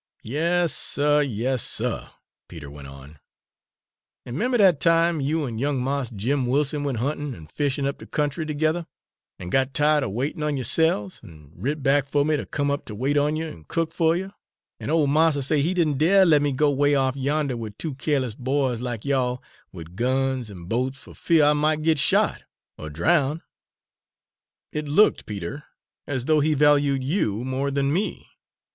"Yas, 0.23 0.73
suh, 0.73 1.19
yas, 1.19 1.61
suh," 1.61 2.09
Peter 2.47 2.71
went 2.71 2.87
on, 2.87 3.19
"an' 4.25 4.35
'member 4.35 4.57
dat 4.57 4.79
time 4.79 5.21
you 5.21 5.45
an' 5.45 5.59
young 5.59 5.79
Mars 5.79 6.09
Jim 6.09 6.47
Wilson 6.47 6.83
went 6.83 6.97
huntin' 6.97 7.35
and 7.35 7.51
fishin' 7.51 7.85
up 7.85 7.99
de 7.99 8.07
country 8.07 8.43
tergether, 8.43 8.87
an' 9.37 9.49
got 9.51 9.75
ti'ed 9.75 10.01
er 10.01 10.09
waitin' 10.09 10.41
on 10.41 10.57
yo'se'ves 10.57 11.19
an' 11.23 11.51
writ 11.53 11.83
back 11.83 12.07
fer 12.09 12.23
me 12.23 12.35
ter 12.35 12.45
come 12.45 12.71
up 12.71 12.83
ter 12.85 12.95
wait 12.95 13.15
on 13.15 13.35
yer 13.35 13.47
and 13.47 13.67
cook 13.67 13.93
fer 13.93 14.15
yer, 14.15 14.33
an' 14.79 14.89
ole 14.89 15.05
Marster 15.05 15.39
say 15.43 15.61
he 15.61 15.71
did 15.71 15.87
n' 15.87 15.99
dare 15.99 16.23
ter 16.23 16.29
let 16.29 16.41
me 16.41 16.51
go 16.51 16.71
'way 16.71 16.95
off 16.95 17.15
yander 17.15 17.55
wid 17.55 17.77
two 17.77 17.93
keerliss 17.93 18.35
boys 18.35 18.81
lak 18.81 19.05
you 19.05 19.13
all, 19.13 19.43
wid 19.71 19.95
guns 19.95 20.49
an' 20.49 20.63
boats 20.65 20.97
fer 20.97 21.13
fear 21.13 21.43
I 21.43 21.53
mought 21.53 21.83
git 21.83 21.99
shot, 21.99 22.41
er 22.79 22.89
drownded?" 22.89 23.43
"It 24.71 24.87
looked, 24.87 25.27
Peter, 25.27 25.65
as 26.07 26.25
though 26.25 26.39
he 26.39 26.55
valued 26.55 27.03
you 27.03 27.43
more 27.45 27.69
than 27.69 27.93
me! 27.93 28.27